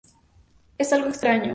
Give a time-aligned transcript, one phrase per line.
[0.79, 1.49] Es algo extraño.